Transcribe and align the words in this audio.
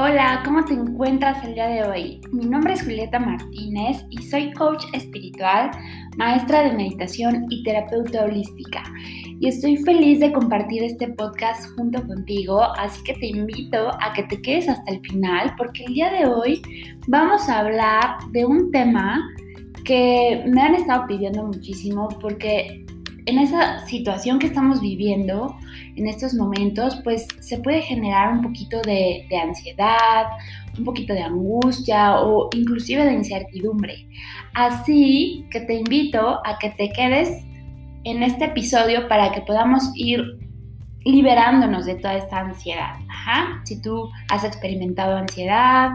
Hola, 0.00 0.42
¿cómo 0.44 0.64
te 0.64 0.74
encuentras 0.74 1.44
el 1.44 1.54
día 1.54 1.66
de 1.66 1.82
hoy? 1.82 2.20
Mi 2.30 2.46
nombre 2.46 2.74
es 2.74 2.82
Julieta 2.82 3.18
Martínez 3.18 3.96
y 4.10 4.22
soy 4.22 4.52
coach 4.52 4.84
espiritual, 4.92 5.72
maestra 6.16 6.62
de 6.62 6.72
meditación 6.72 7.46
y 7.50 7.64
terapeuta 7.64 8.22
holística. 8.22 8.84
Y 9.40 9.48
estoy 9.48 9.76
feliz 9.78 10.20
de 10.20 10.32
compartir 10.32 10.84
este 10.84 11.08
podcast 11.08 11.68
junto 11.76 12.06
contigo, 12.06 12.62
así 12.78 13.02
que 13.02 13.14
te 13.14 13.26
invito 13.26 13.88
a 13.88 14.12
que 14.14 14.22
te 14.22 14.40
quedes 14.40 14.68
hasta 14.68 14.92
el 14.92 15.00
final 15.00 15.52
porque 15.58 15.82
el 15.86 15.94
día 15.94 16.12
de 16.12 16.26
hoy 16.26 16.62
vamos 17.08 17.48
a 17.48 17.58
hablar 17.58 18.18
de 18.30 18.46
un 18.46 18.70
tema 18.70 19.28
que 19.84 20.44
me 20.46 20.62
han 20.62 20.76
estado 20.76 21.08
pidiendo 21.08 21.44
muchísimo 21.44 22.08
porque 22.20 22.86
en 23.28 23.38
esa 23.38 23.86
situación 23.86 24.38
que 24.38 24.46
estamos 24.46 24.80
viviendo 24.80 25.54
en 25.96 26.06
estos 26.06 26.32
momentos, 26.32 26.98
pues 27.04 27.28
se 27.40 27.58
puede 27.58 27.82
generar 27.82 28.32
un 28.32 28.40
poquito 28.40 28.80
de, 28.80 29.26
ansiedad, 29.42 30.24
un 30.78 30.84
poquito 30.84 31.12
de 31.12 31.20
angustia 31.20 32.20
o 32.22 32.48
inclusive 32.54 33.04
de 33.04 33.12
incertidumbre. 33.12 34.06
Así 34.54 35.44
que 35.50 35.60
te 35.60 35.74
invito 35.74 36.40
a 36.42 36.58
que 36.58 36.70
te 36.70 36.90
quedes 36.90 37.44
en 38.04 38.22
este 38.22 38.46
episodio 38.46 39.08
para 39.08 39.30
que 39.32 39.42
podamos 39.42 39.90
ir 39.94 40.22
liberándonos 41.04 41.84
de 41.84 41.96
toda 41.96 42.14
esta 42.14 42.38
ansiedad. 42.38 42.96
Si 43.64 43.82
tú 43.82 44.08
has 44.30 44.42
experimentado 44.42 45.18
ansiedad, 45.18 45.90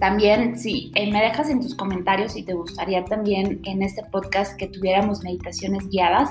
también, 0.00 0.56
si 0.56 0.90
eh, 0.94 1.12
me 1.12 1.20
dejas 1.20 1.50
en 1.50 1.60
tus 1.60 1.74
comentarios 1.74 2.32
si 2.32 2.42
te 2.42 2.54
gustaría 2.54 3.04
también 3.04 3.60
en 3.64 3.82
este 3.82 4.02
podcast 4.10 4.56
que 4.56 4.66
tuviéramos 4.66 5.22
meditaciones 5.22 5.86
guiadas, 5.90 6.30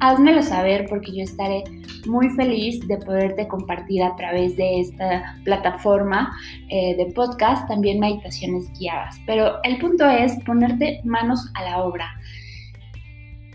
házmelo 0.00 0.42
saber 0.42 0.86
porque 0.88 1.12
yo 1.14 1.22
estaré 1.22 1.62
muy 2.06 2.30
feliz 2.30 2.80
de 2.88 2.96
poderte 2.96 3.46
compartir 3.48 4.02
a 4.02 4.16
través 4.16 4.56
de 4.56 4.80
esta 4.80 5.36
plataforma 5.44 6.34
eh, 6.70 6.96
de 6.96 7.12
podcast 7.12 7.68
también 7.68 8.00
meditaciones 8.00 8.72
guiadas. 8.78 9.20
Pero 9.26 9.62
el 9.62 9.76
punto 9.78 10.08
es 10.08 10.32
ponerte 10.44 11.02
manos 11.04 11.52
a 11.54 11.64
la 11.64 11.82
obra 11.82 12.08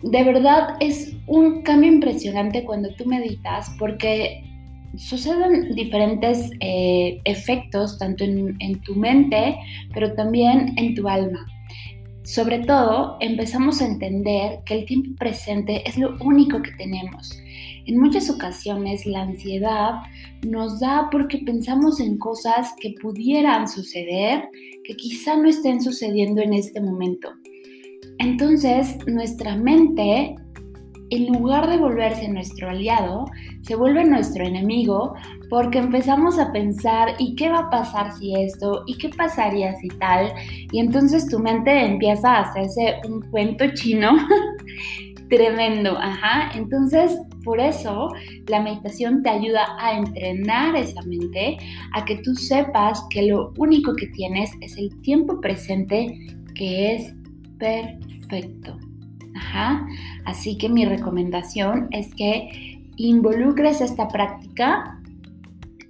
de 0.03 0.23
verdad 0.23 0.75
es 0.79 1.15
un 1.25 1.61
cambio 1.63 1.91
impresionante 1.91 2.63
cuando 2.63 2.93
tú 2.95 3.05
meditas 3.05 3.69
porque 3.79 4.43
suceden 4.95 5.75
diferentes 5.75 6.51
eh, 6.59 7.19
efectos 7.25 7.97
tanto 7.97 8.23
en, 8.23 8.55
en 8.59 8.81
tu 8.81 8.95
mente 8.95 9.55
pero 9.93 10.13
también 10.13 10.73
en 10.77 10.95
tu 10.95 11.07
alma. 11.07 11.45
Sobre 12.23 12.59
todo 12.59 13.17
empezamos 13.21 13.81
a 13.81 13.85
entender 13.85 14.59
que 14.65 14.73
el 14.73 14.85
tiempo 14.85 15.11
presente 15.17 15.87
es 15.87 15.97
lo 15.97 16.17
único 16.19 16.61
que 16.61 16.71
tenemos. 16.71 17.31
En 17.85 17.99
muchas 17.99 18.29
ocasiones 18.29 19.05
la 19.05 19.21
ansiedad 19.21 19.93
nos 20.45 20.81
da 20.81 21.07
porque 21.09 21.37
pensamos 21.37 22.01
en 22.01 22.17
cosas 22.17 22.73
que 22.81 22.95
pudieran 23.01 23.69
suceder, 23.69 24.49
que 24.83 24.95
quizá 24.97 25.37
no 25.37 25.47
estén 25.47 25.81
sucediendo 25.81 26.41
en 26.41 26.53
este 26.53 26.81
momento. 26.81 27.29
Entonces, 28.19 28.97
nuestra 29.07 29.55
mente, 29.55 30.35
en 31.09 31.27
lugar 31.27 31.69
de 31.69 31.77
volverse 31.77 32.27
nuestro 32.27 32.69
aliado, 32.69 33.25
se 33.61 33.75
vuelve 33.75 34.03
nuestro 34.05 34.45
enemigo 34.45 35.13
porque 35.49 35.77
empezamos 35.77 36.37
a 36.39 36.51
pensar, 36.51 37.15
¿y 37.19 37.35
qué 37.35 37.49
va 37.49 37.59
a 37.59 37.69
pasar 37.69 38.11
si 38.13 38.35
esto? 38.35 38.83
¿Y 38.85 38.97
qué 38.97 39.09
pasaría 39.09 39.75
si 39.77 39.87
tal? 39.87 40.33
Y 40.71 40.79
entonces 40.79 41.27
tu 41.27 41.39
mente 41.39 41.85
empieza 41.85 42.35
a 42.35 42.41
hacerse 42.41 42.95
un 43.07 43.21
cuento 43.29 43.65
chino 43.73 44.17
tremendo, 45.29 45.97
ajá. 45.97 46.51
Entonces, 46.55 47.17
por 47.43 47.61
eso 47.61 48.09
la 48.47 48.61
meditación 48.61 49.23
te 49.23 49.29
ayuda 49.29 49.77
a 49.79 49.97
entrenar 49.97 50.75
esa 50.75 51.01
mente, 51.03 51.57
a 51.93 52.03
que 52.03 52.17
tú 52.17 52.35
sepas 52.35 53.05
que 53.09 53.27
lo 53.27 53.53
único 53.57 53.95
que 53.95 54.07
tienes 54.07 54.51
es 54.59 54.75
el 54.77 54.89
tiempo 55.01 55.39
presente 55.39 56.13
que 56.55 56.95
es 56.95 57.13
perfecto. 57.57 58.77
Ajá. 59.35 59.87
Así 60.25 60.57
que 60.57 60.69
mi 60.69 60.85
recomendación 60.85 61.87
es 61.91 62.13
que 62.15 62.77
involucres 62.97 63.81
esta 63.81 64.07
práctica 64.07 64.99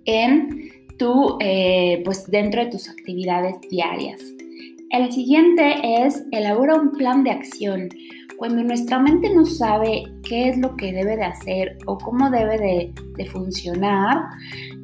en 0.05 0.69
tu, 0.97 1.37
eh, 1.39 2.01
pues 2.03 2.29
dentro 2.29 2.63
de 2.63 2.71
tus 2.71 2.89
actividades 2.89 3.55
diarias. 3.69 4.21
El 4.89 5.11
siguiente 5.11 6.05
es 6.05 6.23
elabora 6.31 6.75
un 6.75 6.91
plan 6.91 7.23
de 7.23 7.31
acción. 7.31 7.89
Cuando 8.37 8.63
nuestra 8.63 8.99
mente 8.99 9.33
no 9.33 9.45
sabe 9.45 10.03
qué 10.23 10.49
es 10.49 10.57
lo 10.57 10.75
que 10.75 10.93
debe 10.93 11.17
de 11.17 11.25
hacer 11.25 11.77
o 11.87 11.97
cómo 11.97 12.29
debe 12.29 12.93
de, 13.17 13.25
funcionar, 13.25 14.17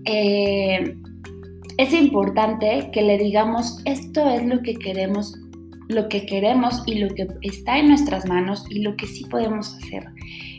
eh, 0.05 0.95
es 1.77 1.94
importante 1.94 2.89
que 2.91 3.01
le 3.01 3.17
digamos 3.17 3.81
esto 3.85 4.27
es 4.29 4.45
lo 4.45 4.61
que 4.61 4.73
queremos 4.73 5.39
lo 5.89 6.07
que 6.09 6.25
queremos 6.25 6.83
y 6.85 6.95
lo 6.95 7.13
que 7.13 7.27
está 7.41 7.79
en 7.79 7.89
nuestras 7.89 8.27
manos 8.27 8.66
y 8.69 8.79
lo 8.79 8.95
que 8.95 9.07
sí 9.07 9.25
podemos 9.25 9.75
hacer. 9.75 10.05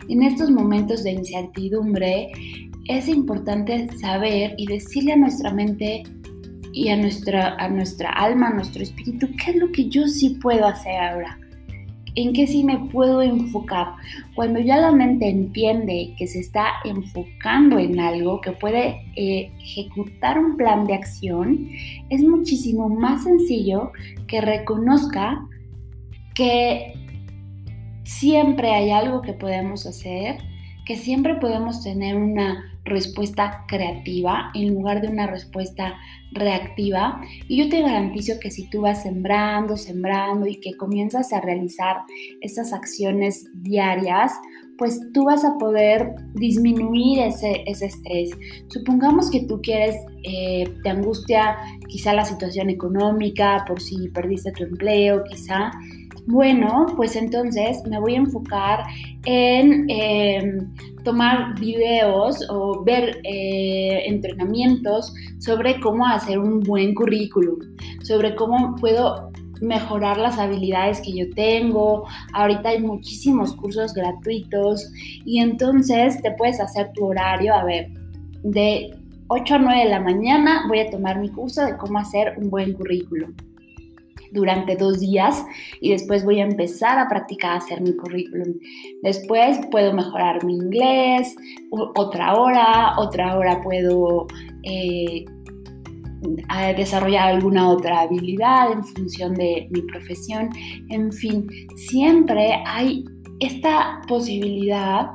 En 0.09 0.23
estos 0.23 0.51
momentos 0.51 1.03
de 1.03 1.13
incertidumbre 1.13 2.31
es 2.87 3.09
importante 3.09 3.89
saber 3.99 4.55
y 4.59 4.67
decirle 4.67 5.13
a 5.13 5.17
nuestra 5.17 5.53
mente 5.53 6.03
y 6.73 6.89
a 6.89 6.97
nuestra, 6.97 7.55
a 7.57 7.69
nuestra 7.69 8.11
alma, 8.11 8.49
a 8.49 8.55
nuestro 8.55 8.83
espíritu, 8.83 9.29
qué 9.43 9.53
es 9.53 9.57
lo 9.57 9.71
que 9.73 9.89
yo 9.89 10.07
sí 10.07 10.39
puedo 10.41 10.67
hacer 10.67 11.01
ahora 11.01 11.39
en 12.17 12.33
qué 12.33 12.47
sí 12.47 12.65
me 12.65 12.79
puedo 12.91 13.23
enfocar. 13.23 13.95
Cuando 14.35 14.61
ya 14.61 14.77
la 14.77 14.93
mente 14.93 15.29
entiende 15.29 16.15
que 16.17 16.27
se 16.27 16.41
está 16.41 16.67
enfocando 16.85 17.79
en 17.79 18.01
algo, 18.01 18.41
que 18.41 18.53
puede 18.53 19.01
eh, 19.17 19.53
ejecutar 19.61 20.39
un 20.39 20.57
plan 20.57 20.87
de 20.87 20.95
acción, 20.95 21.69
es 22.11 22.23
muchísimo 22.23 22.89
más 22.89 23.25
sencillo 23.25 23.93
que 24.27 24.41
reconozca 24.41 25.47
que 26.35 26.95
siempre 28.05 28.71
hay 28.71 28.91
algo 28.91 29.23
que 29.23 29.33
podemos 29.33 29.87
hacer, 29.87 30.39
que 30.85 30.97
siempre 30.97 31.37
podemos 31.37 31.83
tener 31.83 32.17
una 32.17 32.74
respuesta 32.85 33.65
creativa 33.67 34.51
en 34.55 34.75
lugar 34.75 35.01
de 35.01 35.09
una 35.09 35.27
respuesta 35.27 35.95
reactiva. 36.33 37.21
Y 37.49 37.57
yo 37.57 37.69
te 37.69 37.81
garantizo 37.81 38.35
que 38.41 38.51
si 38.51 38.69
tú 38.69 38.83
vas 38.83 39.03
sembrando, 39.03 39.77
sembrando 39.77 40.47
y 40.47 40.61
que 40.61 40.77
comienzas 40.77 41.33
a 41.33 41.41
realizar 41.41 41.99
estas 42.41 42.73
acciones 42.73 43.47
diarias, 43.55 44.33
pues 44.77 45.01
tú 45.13 45.25
vas 45.25 45.45
a 45.45 45.57
poder 45.59 46.15
disminuir 46.35 47.21
ese, 47.21 47.63
estrés. 47.67 48.31
Supongamos 48.69 49.31
que 49.31 49.45
tú 49.45 49.61
quieres, 49.63 49.97
eh, 50.25 50.65
te 50.83 50.89
angustia 50.89 51.57
quizá 51.89 52.13
la 52.13 52.25
situación 52.25 52.71
económica 52.71 53.65
por 53.67 53.81
si 53.81 54.09
perdiste 54.09 54.53
tu 54.53 54.65
empleo, 54.65 55.23
quizá. 55.25 55.71
Bueno, 56.27 56.87
pues 56.97 57.17
entonces 57.17 57.83
me 57.89 58.01
voy 58.01 58.15
a 58.15 58.19
enfocar 58.19 58.85
en 59.27 59.89
em, 59.89 60.75
tomar 61.05 61.59
videos 61.61 62.45
o 62.51 62.83
ver 62.83 63.21
eh, 63.25 64.03
entrenamientos 64.07 65.15
sobre 65.39 65.79
cómo 65.81 66.07
hacer 66.07 66.39
un 66.39 66.61
buen 66.61 66.95
currículum, 66.95 67.59
sobre 68.03 68.35
cómo 68.35 68.75
puedo 68.77 69.31
mejorar 69.61 70.19
las 70.19 70.39
habilidades 70.39 71.01
que 71.01 71.13
yo 71.13 71.31
tengo. 71.35 72.05
Ahorita 72.33 72.71
hay 72.71 72.81
muchísimos 72.81 73.55
cursos 73.55 73.95
gratuitos 73.95 74.91
y 75.25 75.39
entonces 75.39 76.21
te 76.23 76.33
puedes 76.33 76.61
hacer 76.61 76.91
tu 76.95 77.07
horario, 77.07 77.55
a 77.55 77.65
ver, 77.65 77.89
de 78.43 78.97
8 79.29 79.55
a 79.55 79.59
9 79.59 79.85
de 79.85 79.91
la 79.91 80.01
mañana 80.01 80.65
voy 80.69 80.81
a 80.81 80.91
tomar 80.91 81.19
mi 81.19 81.29
curso 81.31 81.65
de 81.65 81.77
cómo 81.77 81.99
hacer 81.99 82.35
un 82.37 82.51
buen 82.51 82.73
currículum 82.75 83.35
durante 84.35 84.77
dos 84.77 85.01
días 85.01 85.43
y 85.81 85.91
después 85.91 86.25
voy 86.25 86.41
a 86.41 86.45
empezar 86.45 86.99
a 86.99 87.09
practicar 87.09 87.53
a 87.53 87.57
hacer 87.57 87.81
mi 87.81 87.97
currículum. 87.97 88.55
Después 89.03 89.59
puedo 89.71 89.93
mejorar 89.95 90.45
mi 90.45 90.57
inglés, 90.57 91.35
otra 91.71 92.35
hora, 92.35 92.95
otra 92.99 93.39
hora 93.39 93.63
puedo 93.63 94.27
eh, 94.65 95.25
desarrollar 96.77 97.35
alguna 97.35 97.71
otra 97.71 98.01
habilidad 98.01 98.73
en 98.73 98.85
función 98.85 99.35
de 99.35 99.69
mi 99.71 99.83
profesión. 99.83 100.51
En 100.91 101.13
fin, 101.13 101.47
siempre 101.77 102.63
hay 102.67 103.05
esta 103.41 104.01
posibilidad 104.09 105.11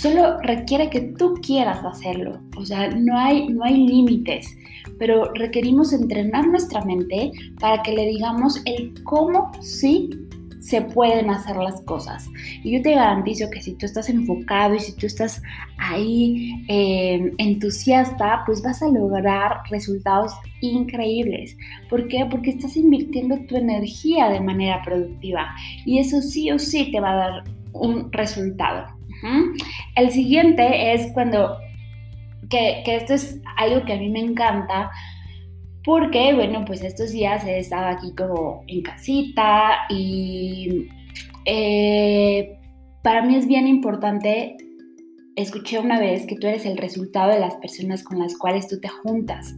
solo 0.00 0.40
requiere 0.40 0.90
que 0.90 1.00
tú 1.00 1.34
quieras 1.42 1.84
hacerlo. 1.84 2.40
O 2.56 2.64
sea, 2.64 2.90
no 2.90 3.18
hay, 3.18 3.48
no 3.48 3.64
hay 3.64 3.86
límites, 3.86 4.56
pero 4.98 5.32
requerimos 5.34 5.92
entrenar 5.92 6.46
nuestra 6.46 6.84
mente 6.84 7.30
para 7.60 7.82
que 7.82 7.92
le 7.92 8.06
digamos 8.06 8.60
el 8.64 8.94
cómo 9.04 9.52
sí 9.60 10.10
se 10.64 10.80
pueden 10.80 11.28
hacer 11.28 11.56
las 11.56 11.82
cosas. 11.82 12.26
Y 12.62 12.72
yo 12.72 12.82
te 12.82 12.94
garantizo 12.94 13.50
que 13.50 13.60
si 13.60 13.74
tú 13.74 13.84
estás 13.84 14.08
enfocado 14.08 14.74
y 14.74 14.80
si 14.80 14.96
tú 14.96 15.06
estás 15.06 15.42
ahí 15.76 16.64
eh, 16.68 17.32
entusiasta, 17.36 18.42
pues 18.46 18.62
vas 18.62 18.82
a 18.82 18.88
lograr 18.88 19.58
resultados 19.68 20.32
increíbles. 20.62 21.54
¿Por 21.90 22.08
qué? 22.08 22.26
Porque 22.30 22.50
estás 22.50 22.78
invirtiendo 22.78 23.36
tu 23.46 23.56
energía 23.56 24.30
de 24.30 24.40
manera 24.40 24.80
productiva 24.82 25.54
y 25.84 25.98
eso 25.98 26.22
sí 26.22 26.50
o 26.50 26.58
sí 26.58 26.90
te 26.90 26.98
va 26.98 27.12
a 27.12 27.16
dar 27.16 27.44
un 27.74 28.10
resultado. 28.10 28.86
El 29.96 30.10
siguiente 30.10 30.92
es 30.92 31.12
cuando, 31.12 31.56
que, 32.50 32.82
esto 32.86 33.14
es 33.14 33.40
algo 33.56 33.84
que 33.84 33.94
a 33.94 33.98
mí 33.98 34.08
me 34.08 34.20
encanta, 34.20 34.90
porque, 35.84 36.32
bueno, 36.34 36.64
pues 36.64 36.82
estos 36.82 37.12
días 37.12 37.44
he 37.44 37.58
estado 37.58 37.86
aquí 37.88 38.14
como 38.14 38.64
en 38.66 38.82
casita 38.82 39.80
y 39.90 40.88
eh, 41.44 42.58
para 43.02 43.22
mí 43.22 43.36
es 43.36 43.46
bien 43.46 43.66
importante, 43.66 44.56
escuché 45.36 45.78
una 45.78 45.98
vez 45.98 46.26
que 46.26 46.36
tú 46.36 46.46
eres 46.46 46.64
el 46.64 46.76
resultado 46.78 47.32
de 47.32 47.40
las 47.40 47.56
personas 47.56 48.02
con 48.02 48.18
las 48.18 48.36
cuales 48.36 48.68
tú 48.68 48.80
te 48.80 48.88
juntas. 48.88 49.54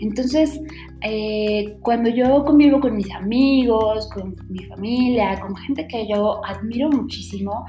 Entonces, 0.00 0.60
eh, 1.02 1.76
cuando 1.82 2.08
yo 2.08 2.44
convivo 2.44 2.80
con 2.80 2.96
mis 2.96 3.10
amigos, 3.12 4.08
con 4.10 4.34
mi 4.48 4.64
familia, 4.64 5.38
con 5.40 5.54
gente 5.56 5.86
que 5.86 6.08
yo 6.08 6.44
admiro 6.44 6.90
muchísimo, 6.90 7.66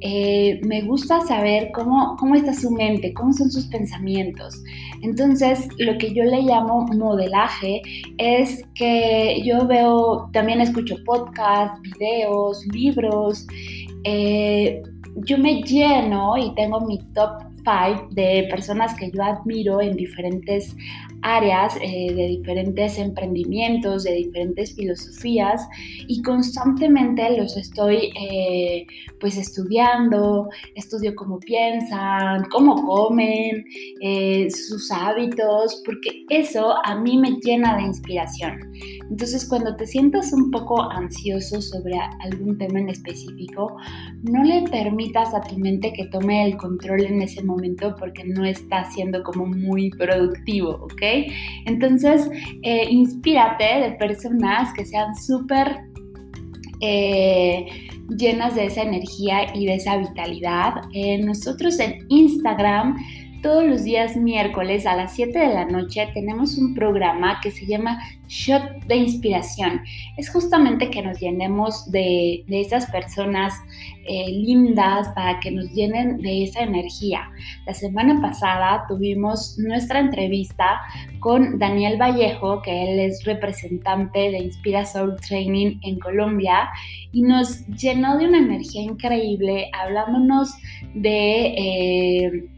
eh, 0.00 0.60
me 0.62 0.82
gusta 0.82 1.20
saber 1.22 1.70
cómo, 1.72 2.16
cómo 2.18 2.34
está 2.34 2.52
su 2.52 2.70
mente, 2.70 3.14
cómo 3.14 3.32
son 3.32 3.50
sus 3.50 3.66
pensamientos. 3.66 4.62
Entonces, 5.02 5.68
lo 5.78 5.96
que 5.98 6.12
yo 6.12 6.24
le 6.24 6.42
llamo 6.42 6.86
modelaje 6.86 7.80
es 8.18 8.64
que 8.74 9.42
yo 9.44 9.66
veo, 9.66 10.28
también 10.32 10.60
escucho 10.60 10.96
podcasts, 11.04 11.80
videos, 11.82 12.66
libros. 12.66 13.46
Eh, 14.04 14.82
yo 15.16 15.38
me 15.38 15.62
lleno 15.62 16.36
y 16.36 16.54
tengo 16.54 16.80
mi 16.82 16.98
top 17.14 17.42
5 17.64 18.08
de 18.10 18.46
personas 18.50 18.94
que 18.94 19.10
yo 19.10 19.22
admiro 19.22 19.80
en 19.80 19.96
diferentes 19.96 20.76
áreas, 21.22 21.76
eh, 21.80 22.12
de 22.14 22.26
diferentes 22.28 22.98
emprendimientos, 22.98 24.04
de 24.04 24.12
diferentes 24.12 24.74
filosofías 24.74 25.66
y 26.06 26.22
constantemente 26.22 27.36
los 27.36 27.56
estoy 27.56 28.12
eh, 28.20 28.86
pues 29.20 29.36
estudiando, 29.36 30.48
estudio 30.74 31.14
cómo 31.14 31.38
piensan, 31.38 32.44
cómo 32.50 32.86
comen, 32.86 33.64
eh, 34.00 34.48
sus 34.50 34.90
hábitos, 34.90 35.82
porque 35.84 36.24
eso 36.30 36.74
a 36.84 36.94
mí 37.00 37.18
me 37.18 37.32
llena 37.42 37.76
de 37.76 37.82
inspiración. 37.82 38.60
Entonces 39.10 39.46
cuando 39.48 39.76
te 39.76 39.86
sientas 39.86 40.32
un 40.32 40.50
poco 40.50 40.82
ansioso 40.82 41.60
sobre 41.62 41.94
algún 42.20 42.58
tema 42.58 42.80
en 42.80 42.88
específico, 42.88 43.76
no 44.22 44.42
le 44.44 44.62
permitas 44.62 45.34
a 45.34 45.40
tu 45.40 45.58
mente 45.58 45.92
que 45.92 46.06
tome 46.06 46.44
el 46.44 46.56
control 46.56 47.04
en 47.04 47.22
ese 47.22 47.42
momento 47.42 47.94
porque 47.98 48.24
no 48.24 48.44
está 48.44 48.84
siendo 48.90 49.22
como 49.22 49.46
muy 49.46 49.90
productivo, 49.90 50.70
¿ok? 50.82 51.02
Entonces, 51.64 52.28
eh, 52.62 52.86
inspírate 52.90 53.80
de 53.80 53.90
personas 53.92 54.72
que 54.74 54.84
sean 54.84 55.14
súper 55.16 55.78
eh, 56.80 57.66
llenas 58.08 58.54
de 58.54 58.66
esa 58.66 58.82
energía 58.82 59.54
y 59.54 59.66
de 59.66 59.74
esa 59.74 59.96
vitalidad. 59.96 60.74
Eh, 60.92 61.18
nosotros 61.18 61.78
en 61.80 62.06
Instagram 62.08 62.96
todos 63.46 63.64
los 63.64 63.84
días 63.84 64.16
miércoles 64.16 64.86
a 64.86 64.96
las 64.96 65.14
7 65.14 65.38
de 65.38 65.54
la 65.54 65.66
noche 65.66 66.08
tenemos 66.12 66.58
un 66.58 66.74
programa 66.74 67.38
que 67.40 67.52
se 67.52 67.64
llama 67.64 67.96
Shot 68.26 68.86
de 68.86 68.96
Inspiración. 68.96 69.82
Es 70.16 70.30
justamente 70.30 70.90
que 70.90 71.00
nos 71.00 71.20
llenemos 71.20 71.88
de, 71.92 72.44
esas 72.48 72.90
personas 72.90 73.54
eh, 74.08 74.32
lindas 74.32 75.10
para 75.14 75.38
que 75.38 75.52
nos 75.52 75.70
llenen 75.70 76.20
de 76.22 76.42
esa 76.42 76.64
energía. 76.64 77.30
La 77.66 77.74
semana 77.74 78.20
pasada 78.20 78.84
tuvimos 78.88 79.56
nuestra 79.58 80.00
entrevista 80.00 80.80
con 81.20 81.60
Daniel 81.60 82.02
Vallejo, 82.02 82.62
que 82.62 82.82
él 82.82 82.98
es 82.98 83.22
representante 83.22 84.32
de 84.32 84.38
Inspira 84.38 84.84
Soul 84.84 85.14
Training 85.20 85.78
en 85.84 86.00
Colombia 86.00 86.68
y 87.12 87.22
nos 87.22 87.64
llenó 87.68 88.18
de 88.18 88.26
una 88.26 88.38
energía 88.38 88.82
increíble 88.82 89.70
hablándonos 89.72 90.52
de... 90.94 91.46
Eh, 91.56 92.48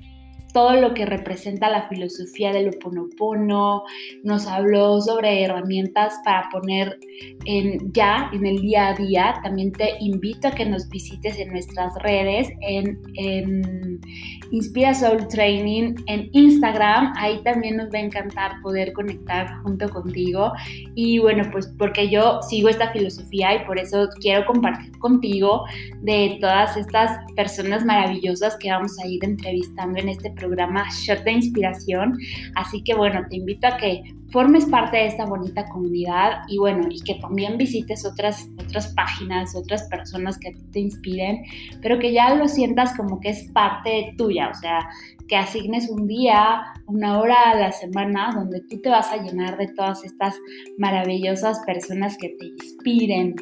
todo 0.58 0.74
lo 0.74 0.92
que 0.92 1.06
representa 1.06 1.70
la 1.70 1.88
filosofía 1.88 2.52
del 2.52 2.70
Oponopono, 2.70 3.84
nos 4.24 4.48
habló 4.48 5.00
sobre 5.00 5.44
herramientas 5.44 6.14
para 6.24 6.48
poner 6.50 6.98
en, 7.44 7.92
ya 7.92 8.28
en 8.32 8.44
el 8.44 8.60
día 8.60 8.88
a 8.88 8.94
día. 8.94 9.34
También 9.44 9.70
te 9.70 9.90
invito 10.00 10.48
a 10.48 10.50
que 10.50 10.66
nos 10.66 10.88
visites 10.88 11.38
en 11.38 11.50
nuestras 11.52 11.94
redes, 12.02 12.48
en, 12.62 12.98
en 13.14 14.00
Inspira 14.50 14.94
Soul 14.94 15.28
Training, 15.28 15.94
en 16.06 16.28
Instagram. 16.32 17.12
Ahí 17.16 17.40
también 17.44 17.76
nos 17.76 17.94
va 17.94 17.98
a 17.98 18.02
encantar 18.02 18.60
poder 18.60 18.92
conectar 18.94 19.62
junto 19.62 19.88
contigo. 19.88 20.50
Y 20.96 21.20
bueno, 21.20 21.44
pues 21.52 21.72
porque 21.78 22.08
yo 22.08 22.42
sigo 22.42 22.68
esta 22.68 22.90
filosofía 22.90 23.54
y 23.54 23.64
por 23.64 23.78
eso 23.78 24.08
quiero 24.20 24.44
compartir 24.44 24.98
contigo 24.98 25.66
de 26.00 26.36
todas 26.40 26.76
estas 26.76 27.16
personas 27.36 27.84
maravillosas 27.84 28.56
que 28.56 28.72
vamos 28.72 28.98
a 28.98 29.06
ir 29.06 29.24
entrevistando 29.24 30.00
en 30.00 30.08
este 30.08 30.32
programa 30.32 30.47
Shot 30.56 31.24
de 31.24 31.32
Inspiración. 31.32 32.18
Así 32.54 32.82
que 32.82 32.94
bueno, 32.94 33.20
te 33.28 33.36
invito 33.36 33.66
a 33.66 33.76
que 33.76 34.02
formes 34.30 34.66
parte 34.66 34.98
de 34.98 35.06
esta 35.06 35.24
bonita 35.24 35.66
comunidad 35.68 36.42
y 36.48 36.58
bueno, 36.58 36.86
y 36.90 37.00
que 37.00 37.14
también 37.14 37.56
visites 37.56 38.04
otras, 38.04 38.48
otras 38.58 38.88
páginas, 38.88 39.54
otras 39.54 39.84
personas 39.84 40.38
que 40.38 40.54
te 40.72 40.80
inspiren, 40.80 41.44
pero 41.80 41.98
que 41.98 42.12
ya 42.12 42.34
lo 42.34 42.46
sientas 42.46 42.94
como 42.96 43.20
que 43.20 43.30
es 43.30 43.50
parte 43.52 44.14
tuya, 44.18 44.50
o 44.50 44.54
sea, 44.54 44.88
que 45.28 45.36
asignes 45.36 45.88
un 45.88 46.06
día, 46.06 46.62
una 46.86 47.18
hora 47.18 47.50
a 47.50 47.54
la 47.54 47.72
semana 47.72 48.32
donde 48.34 48.60
tú 48.62 48.80
te 48.80 48.88
vas 48.88 49.10
a 49.12 49.16
llenar 49.16 49.56
de 49.56 49.68
todas 49.68 50.04
estas 50.04 50.34
maravillosas 50.78 51.60
personas 51.66 52.16
que 52.18 52.30
te 52.30 52.46
inspiren. 52.46 53.34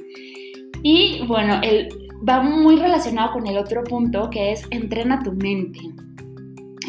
Y 0.82 1.24
bueno, 1.26 1.60
el, 1.62 1.88
va 2.28 2.42
muy 2.42 2.76
relacionado 2.76 3.32
con 3.32 3.46
el 3.46 3.58
otro 3.58 3.82
punto 3.84 4.30
que 4.30 4.52
es 4.52 4.62
entrena 4.70 5.22
tu 5.22 5.32
mente. 5.32 5.80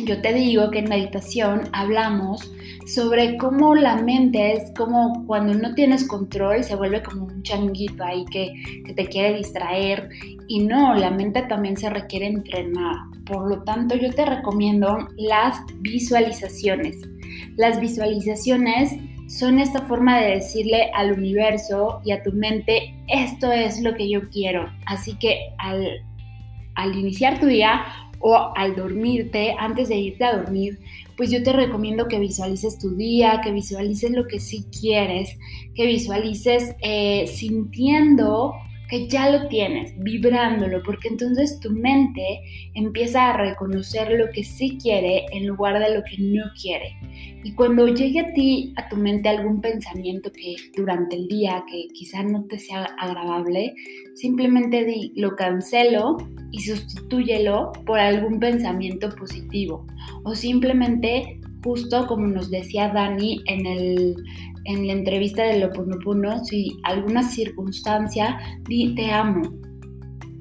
Yo 0.07 0.21
te 0.21 0.33
digo 0.33 0.71
que 0.71 0.79
en 0.79 0.87
meditación 0.87 1.63
hablamos 1.73 2.49
sobre 2.85 3.35
cómo 3.35 3.75
la 3.75 3.97
mente 3.97 4.53
es 4.53 4.71
como 4.77 5.25
cuando 5.27 5.53
no 5.53 5.75
tienes 5.75 6.07
control 6.07 6.63
se 6.63 6.77
vuelve 6.77 7.03
como 7.03 7.25
un 7.25 7.43
changuito 7.43 8.05
ahí 8.05 8.23
que, 8.31 8.53
que, 8.85 8.93
te 8.93 9.07
quiere 9.07 9.37
distraer 9.37 10.07
y 10.47 10.59
no, 10.59 10.93
la 10.93 11.11
mente 11.11 11.41
también 11.41 11.75
se 11.75 11.89
requiere 11.89 12.27
entrenar. 12.27 12.95
Por 13.25 13.49
lo 13.49 13.63
tanto, 13.63 13.95
yo 13.97 14.09
te 14.13 14.25
recomiendo 14.25 15.09
las 15.17 15.59
visualizaciones. 15.81 16.95
Las 17.57 17.81
visualizaciones 17.81 18.93
son 19.27 19.59
esta 19.59 19.81
forma 19.81 20.19
de 20.19 20.35
decirle 20.35 20.89
al 20.93 21.11
universo 21.11 21.99
y 22.05 22.11
a 22.11 22.23
tu 22.23 22.31
mente, 22.31 22.95
esto 23.09 23.51
es 23.51 23.81
lo 23.81 23.93
que 23.93 24.09
yo 24.09 24.29
quiero. 24.29 24.71
Así 24.85 25.15
que 25.15 25.49
al, 25.57 26.01
al 26.75 26.95
iniciar 26.95 27.41
tu 27.41 27.47
día 27.47 27.83
o 28.19 28.51
al 28.55 28.75
dormirte, 28.75 29.55
antes 29.57 29.89
de 29.89 29.95
irte 29.95 30.23
a 30.23 30.37
dormir, 30.37 30.79
pues 31.15 31.31
yo 31.31 31.41
te 31.43 31.53
recomiendo 31.53 32.07
que 32.07 32.19
visualices 32.19 32.77
tu 32.77 32.95
día, 32.95 33.41
que 33.43 33.51
visualices 33.51 34.11
lo 34.11 34.27
que 34.27 34.39
sí 34.39 34.65
quieres, 34.79 35.37
que 35.75 35.85
visualices 35.85 36.75
eh, 36.81 37.25
sintiendo 37.27 38.53
que 38.89 39.07
ya 39.07 39.29
lo 39.29 39.47
tienes, 39.47 39.93
vibrándolo, 39.99 40.81
porque 40.83 41.09
entonces 41.09 41.59
tu 41.59 41.71
mente 41.71 42.41
empieza 42.73 43.29
a 43.29 43.37
reconocer 43.37 44.11
lo 44.11 44.29
que 44.29 44.43
sí 44.43 44.77
quiere 44.81 45.25
en 45.31 45.47
lugar 45.47 45.79
de 45.79 45.95
lo 45.95 46.03
que 46.03 46.17
no 46.19 46.43
quiere. 46.61 46.95
Y 47.43 47.53
cuando 47.53 47.87
llegue 47.87 48.19
a 48.19 48.33
ti, 48.33 48.73
a 48.77 48.87
tu 48.89 48.97
mente, 48.97 49.29
algún 49.29 49.61
pensamiento 49.61 50.31
que 50.31 50.55
durante 50.75 51.15
el 51.15 51.27
día, 51.27 51.63
que 51.69 51.87
quizá 51.93 52.23
no 52.23 52.45
te 52.45 52.59
sea 52.59 52.83
agradable, 52.99 53.73
simplemente 54.15 55.11
lo 55.15 55.35
cancelo 55.35 56.17
y 56.51 56.61
sustitúyelo 56.61 57.71
por 57.85 57.99
algún 57.99 58.39
pensamiento 58.39 59.09
positivo. 59.15 59.85
O 60.23 60.35
simplemente, 60.35 61.39
justo 61.67 62.07
como 62.07 62.27
nos 62.27 62.49
decía 62.49 62.87
Dani 62.93 63.41
en 63.45 63.65
el, 63.65 64.15
en 64.63 64.87
la 64.87 64.93
entrevista 64.93 65.43
de 65.43 65.59
Loponopono, 65.59 66.43
si 66.45 66.77
alguna 66.83 67.21
circunstancia, 67.23 68.39
di 68.69 68.95
te 68.95 69.11
amo. 69.11 69.41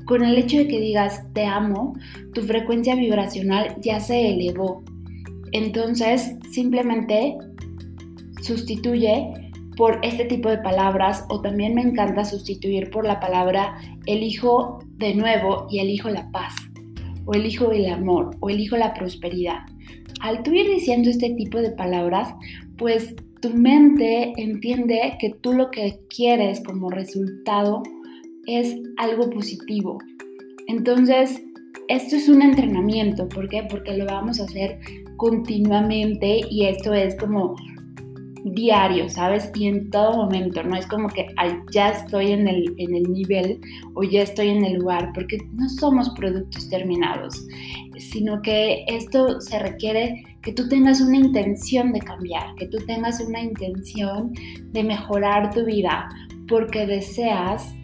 Con 0.05 0.23
el 0.25 0.39
hecho 0.39 0.59
de 0.59 0.69
que 0.69 0.81
digas 0.81 1.21
te 1.35 1.45
amo, 1.45 1.95
tu 2.33 2.43
frecuencia 2.43 2.95
vibracional 2.95 3.75
ya 3.83 3.99
se 3.99 4.35
elevó. 4.35 4.85
Entonces, 5.51 6.37
simplemente 6.53 7.37
sustituye 8.41 9.29
por 9.77 9.99
este 10.05 10.27
tipo 10.27 10.49
de 10.49 10.59
palabras 10.59 11.25
o 11.29 11.41
también 11.41 11.75
me 11.75 11.83
encanta 11.83 12.25
sustituir 12.25 12.91
por 12.91 13.05
la 13.05 13.19
palabra 13.19 13.77
elijo 14.07 14.79
de 14.99 15.13
nuevo 15.17 15.67
y 15.69 15.81
elijo 15.81 16.09
la 16.09 16.31
paz 16.31 16.55
o 17.25 17.35
elijo 17.35 17.73
el 17.73 17.87
amor 17.87 18.31
o 18.39 18.49
elijo 18.49 18.77
la 18.77 18.95
prosperidad. 18.95 19.67
Al 20.27 20.43
tú 20.43 20.53
ir 20.53 20.69
diciendo 20.69 21.09
este 21.09 21.31
tipo 21.35 21.61
de 21.61 21.71
palabras, 21.71 22.35
pues 22.77 23.15
tu 23.41 23.51
mente 23.51 24.33
entiende 24.37 25.17
que 25.21 25.31
tú 25.41 25.53
lo 25.53 25.71
que 25.71 26.01
quieres 26.09 26.61
como 26.65 26.91
resultado 26.91 27.85
es 28.49 28.75
algo 28.97 29.31
positivo. 29.31 29.99
Entonces, 30.67 31.41
esto 31.87 32.17
es 32.17 32.29
un 32.29 32.43
entrenamiento, 32.43 33.29
¿por 33.29 33.49
qué? 33.49 33.69
Porque 33.71 33.97
lo 33.97 34.05
vamos 34.05 34.41
a 34.41 34.47
hacer 34.47 34.81
continuamente 35.17 36.41
y 36.51 36.65
esto 36.65 36.93
es 36.93 37.15
como 37.15 37.55
diario, 38.55 39.09
¿sabes? 39.09 39.51
Y 39.55 39.67
en 39.67 39.91
todo 39.91 40.13
momento, 40.25 40.63
no 40.63 40.77
es 40.77 40.87
como 40.87 41.09
que 41.09 41.27
ya 41.73 41.91
estoy 41.91 42.33
en 42.33 42.47
el, 42.47 42.75
en 42.79 42.95
el 42.95 43.03
nivel 43.13 43.61
o 43.95 44.03
ya 44.05 44.23
estoy 44.23 44.49
en 44.49 44.65
el 44.65 44.79
lugar, 44.79 45.11
porque 45.15 45.39
no 45.53 45.69
somos 45.69 46.11
productos 46.11 46.69
terminados, 46.69 47.45
sino 47.99 48.41
que 48.43 48.85
esto 48.87 49.41
se 49.41 49.59
requiere 49.59 50.23
que 50.43 50.53
tú 50.53 50.69
tengas 50.69 51.01
una 51.01 51.17
intención 51.17 51.93
de 51.93 52.01
cambiar, 52.01 52.55
que 52.57 52.69
tú 52.69 52.79
tengas 52.87 53.21
una 53.21 53.41
intención 53.41 54.33
de 54.73 54.85
mejorar 54.85 55.53
tu 55.53 55.65
vida, 55.65 56.09
porque 56.49 56.87
deseas 56.87 57.75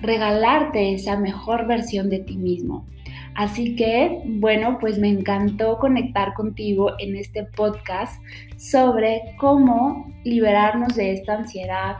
regalarte 0.00 0.94
esa 0.94 1.18
mejor 1.18 1.66
versión 1.66 2.08
de 2.08 2.20
ti 2.20 2.36
mismo. 2.36 2.86
Así 3.36 3.76
que, 3.76 4.22
bueno, 4.24 4.78
pues 4.80 4.98
me 4.98 5.08
encantó 5.08 5.78
conectar 5.78 6.32
contigo 6.32 6.92
en 6.98 7.16
este 7.16 7.44
podcast 7.44 8.22
sobre 8.56 9.20
cómo 9.38 10.10
liberarnos 10.24 10.96
de 10.96 11.12
esta 11.12 11.34
ansiedad, 11.34 11.98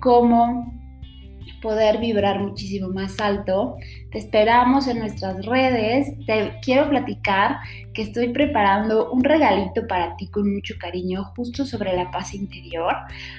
cómo 0.00 0.72
poder 1.60 1.98
vibrar 1.98 2.40
muchísimo 2.40 2.88
más 2.88 3.20
alto. 3.20 3.76
Te 4.10 4.18
esperamos 4.18 4.88
en 4.88 4.98
nuestras 4.98 5.44
redes. 5.46 6.08
Te 6.26 6.52
quiero 6.62 6.88
platicar 6.88 7.58
que 7.92 8.02
estoy 8.02 8.28
preparando 8.28 9.10
un 9.10 9.24
regalito 9.24 9.86
para 9.86 10.16
ti 10.16 10.28
con 10.28 10.52
mucho 10.52 10.74
cariño 10.78 11.24
justo 11.36 11.64
sobre 11.64 11.94
la 11.94 12.10
paz 12.10 12.34
interior. 12.34 12.94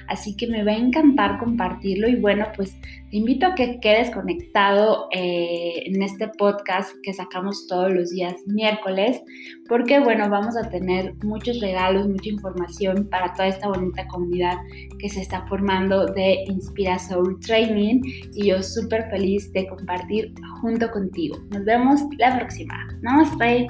Así 0.08 0.36
que 0.36 0.46
me 0.46 0.64
va 0.64 0.72
a 0.72 0.76
encantar 0.76 1.38
compartirlo 1.38 2.08
y 2.08 2.16
bueno, 2.16 2.46
pues 2.54 2.76
te 3.10 3.16
invito 3.16 3.46
a 3.46 3.54
que 3.54 3.80
quedes 3.80 4.10
conectado 4.10 5.08
eh, 5.10 5.82
en 5.86 6.02
este 6.02 6.28
podcast 6.28 6.92
que 7.02 7.12
sacamos 7.12 7.66
todos 7.66 7.92
los 7.92 8.10
días 8.10 8.34
miércoles 8.46 9.20
porque 9.68 10.00
bueno, 10.00 10.28
vamos 10.28 10.56
a 10.56 10.68
tener 10.68 11.14
muchos 11.22 11.60
regalos, 11.60 12.08
mucha 12.08 12.28
información 12.28 13.08
para 13.10 13.32
toda 13.32 13.48
esta 13.48 13.68
bonita 13.68 14.06
comunidad 14.06 14.58
que 14.98 15.08
se 15.08 15.20
está 15.20 15.46
formando 15.46 16.06
de 16.06 16.44
Inspira 16.46 16.98
Soul 16.98 17.40
Training 17.40 18.02
y 18.34 18.48
yo 18.48 18.62
súper 18.62 19.08
feliz 19.10 19.52
de 19.52 19.66
compartir 19.66 20.32
junto 20.60 20.90
contigo. 20.90 21.38
Nos 21.50 21.64
vemos 21.64 22.00
la 22.18 22.38
próxima. 22.38 22.74
Namaste. 23.02 23.68